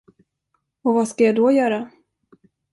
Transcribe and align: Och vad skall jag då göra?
Och 0.81 0.93
vad 0.93 1.07
skall 1.07 1.25
jag 1.27 1.35
då 1.35 1.51
göra? 1.51 1.89